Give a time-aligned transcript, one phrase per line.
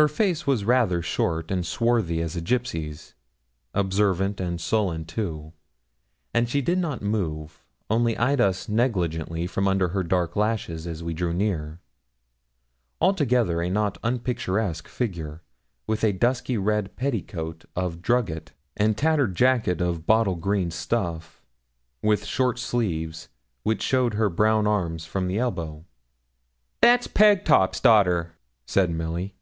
[0.00, 3.14] Her face was rather short, and swarthy as a gipsy's;
[3.74, 5.54] observant and sullen too;
[6.32, 11.02] and she did not move, only eyed us negligently from under her dark lashes as
[11.02, 11.80] we drew near.
[13.00, 15.42] Altogether a not unpicturesque figure,
[15.88, 21.42] with a dusky, red petticoat of drugget, and tattered jacket of bottle green stuff,
[22.02, 23.30] with short sleeves,
[23.64, 25.84] which showed her brown arms from the elbow.
[26.82, 29.34] 'That's Pegtop's daughter,' said Milly.